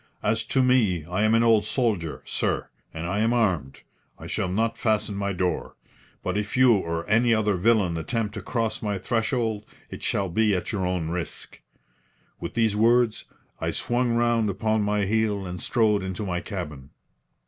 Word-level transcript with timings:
As 0.23 0.41
to 0.45 0.63
me, 0.63 1.05
I 1.05 1.21
am 1.21 1.35
an 1.35 1.43
old 1.43 1.63
soldier, 1.63 2.23
sir, 2.25 2.69
and 2.91 3.05
I 3.05 3.19
am 3.19 3.33
armed. 3.33 3.81
I 4.17 4.25
shall 4.25 4.47
not 4.49 4.75
fasten 4.75 5.13
my 5.13 5.31
door. 5.31 5.75
But 6.23 6.39
if 6.39 6.57
you 6.57 6.73
or 6.73 7.07
any 7.07 7.35
other 7.35 7.53
villain 7.55 7.95
attempt 7.97 8.33
to 8.33 8.41
cross 8.41 8.81
my 8.81 8.97
threshold 8.97 9.63
it 9.91 10.01
shall 10.01 10.27
be 10.29 10.55
at 10.55 10.71
your 10.71 10.87
own 10.87 11.09
risk." 11.09 11.61
With 12.39 12.55
these 12.55 12.75
words, 12.75 13.25
I 13.59 13.69
swung 13.69 14.13
round 14.15 14.49
upon 14.49 14.81
my 14.81 15.05
heel 15.05 15.45
and 15.45 15.59
strode 15.59 16.01
into 16.01 16.25
my 16.25 16.39
cabin. 16.41 16.89